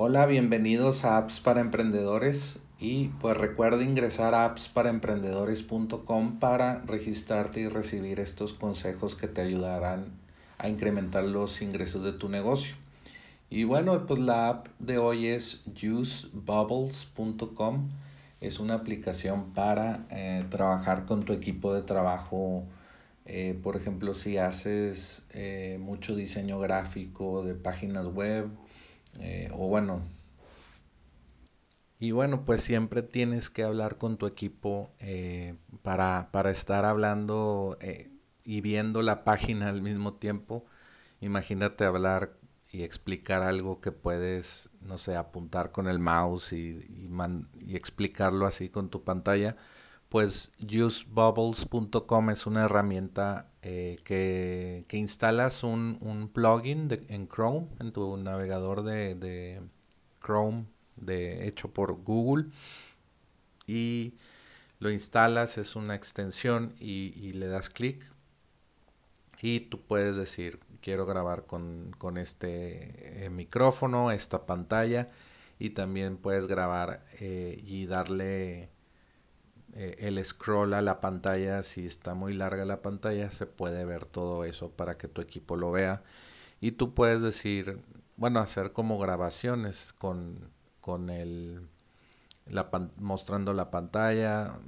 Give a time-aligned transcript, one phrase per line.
[0.00, 7.66] Hola, bienvenidos a Apps para Emprendedores y pues recuerda ingresar a appsparaemprendedores.com para registrarte y
[7.66, 10.12] recibir estos consejos que te ayudarán
[10.58, 12.76] a incrementar los ingresos de tu negocio.
[13.50, 17.88] Y bueno, pues la app de hoy es usebubbles.com.
[18.40, 22.62] Es una aplicación para eh, trabajar con tu equipo de trabajo.
[23.26, 28.48] Eh, por ejemplo, si haces eh, mucho diseño gráfico de páginas web,
[29.52, 30.02] o bueno,
[32.00, 34.90] y bueno, pues siempre tienes que hablar con tu equipo
[35.82, 37.76] para, para, estar hablando
[38.44, 40.64] y viendo la página al mismo tiempo.
[41.20, 42.38] Imagínate hablar
[42.70, 47.08] y explicar algo que puedes, no sé, apuntar con el mouse y,
[47.60, 49.56] y, explicarlo así con tu pantalla,
[50.08, 57.92] pues usebubbles.com es una herramienta eh, que, que, instalas un, un plugin en Chrome, en
[57.92, 59.60] tu navegador de, de
[60.24, 60.66] Chrome
[60.96, 62.46] de, hecho por Google
[63.66, 64.14] y
[64.78, 68.04] lo instalas, es una extensión y, y le das clic.
[69.40, 75.08] Y tú puedes decir quiero grabar con, este eh, micrófono, esta pantalla
[75.58, 78.70] y también puedes grabar eh, y darle
[79.78, 81.62] eh, el scroll a la pantalla.
[81.62, 85.56] Si está muy larga la pantalla se puede ver todo eso para que tu equipo
[85.56, 86.02] lo vea.
[86.60, 87.80] Y tú puedes decir,
[88.16, 91.68] bueno, hacer como grabaciones con, con el,
[92.96, 94.58] mostrando la pantalla,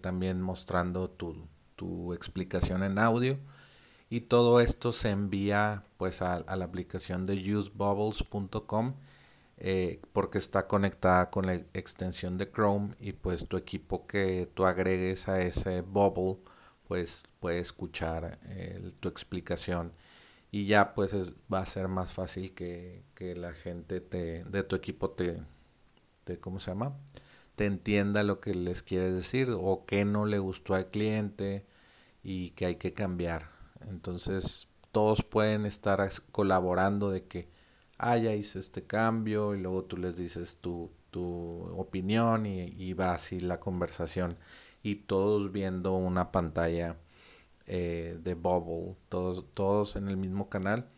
[0.00, 3.38] también mostrando tu, tu explicación en audio
[4.10, 8.94] y todo esto se envía pues a, la aplicación de usebubbles.com
[9.60, 14.64] eh, porque está conectada con la extensión de Chrome y pues tu equipo que tú
[14.64, 16.42] agregues a ese bubble
[16.88, 18.38] pues puede escuchar
[19.00, 19.92] tu explicación
[20.50, 23.04] y ya pues va a ser más fácil que,
[23.36, 25.40] la gente te, de tu equipo te,
[26.24, 26.96] te, ¿cómo se llama?
[27.54, 31.66] te entienda lo que les quieres decir o que no le gustó al cliente
[32.22, 33.50] y que hay que cambiar
[33.88, 37.48] entonces todos pueden estar colaborando de que,
[38.00, 41.22] ah, ya hice este cambio y luego tú les dices tu, tu
[41.76, 44.36] opinión y, va así la conversación
[44.82, 46.96] y todos viendo una pantalla
[47.66, 50.88] eh, de Bubble, todos, todos en el mismo canal.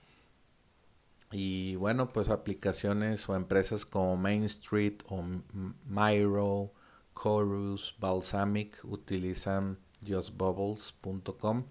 [1.33, 5.25] Y bueno, pues aplicaciones o empresas como Main Street o
[5.87, 6.73] Myro,
[7.21, 11.65] Chorus, Balsamic utilizan justbubbles.com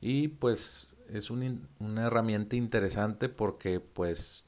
[0.00, 0.88] y pues
[1.18, 4.44] es una herramienta interesante porque pues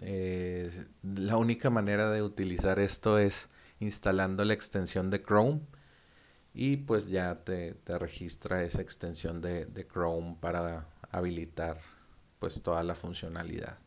[0.00, 3.48] eh, la única manera de utilizar esto es
[3.80, 5.60] instalando la extensión de Chrome
[6.54, 11.80] y pues ya te, te registra esa extensión de, de, Chrome para habilitar
[12.38, 13.78] pues toda la funcionalidad.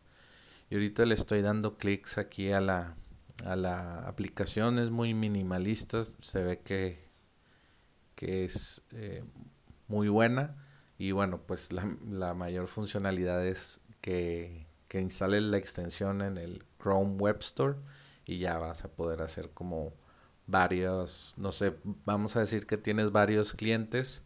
[0.69, 2.95] Y ahorita le estoy dando clics aquí a la,
[3.43, 7.09] a la aplicación, es muy minimalista, se ve que,
[8.13, 9.23] que es eh,
[9.87, 10.55] muy buena
[10.99, 16.63] y bueno, pues la, la mayor funcionalidad es que, que instales la extensión en el
[16.79, 17.77] Chrome Web Store
[18.25, 19.93] y ya vas a poder hacer como
[20.47, 24.25] varios, no sé, vamos a decir que tienes varios clientes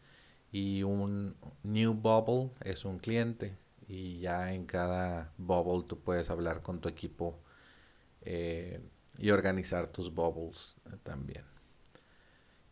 [0.52, 3.58] y un new bubble es un cliente
[3.88, 7.40] y ya en cada bubble tú puedes hablar con tu equipo
[8.22, 8.82] eh,
[9.20, 11.53] y organizar tus bubbles también.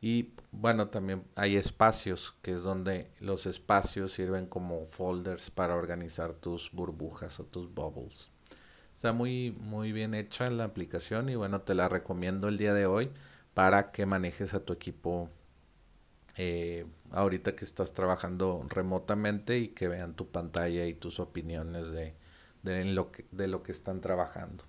[0.01, 6.33] Y bueno, también hay espacios, que es donde los espacios sirven como folders para organizar
[6.33, 8.31] tus burbujas o tus bubbles.
[8.95, 12.87] Está muy, muy bien hecha la aplicación y bueno, te la recomiendo el día de
[12.87, 13.11] hoy
[13.53, 15.29] para que manejes a tu equipo
[16.35, 22.15] eh, ahorita que estás trabajando remotamente y que vean tu pantalla y tus opiniones de,
[22.63, 24.63] de, lo, que, de lo que están trabajando.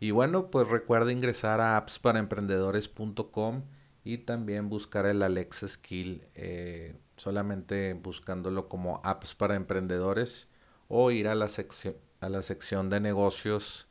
[0.00, 3.62] Y bueno, pues recuerda ingresar a appsparaemprendedores.com
[4.04, 10.48] y también buscar el Alexa Skill eh, solamente buscándolo como apps para emprendedores
[10.88, 13.88] o ir a la, sección, a la sección de negocios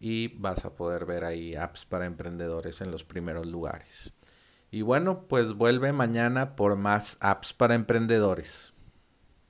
[0.00, 4.12] y vas a poder ver ahí apps para emprendedores en los primeros lugares.
[4.70, 8.74] Y bueno, pues vuelve mañana por más apps para emprendedores.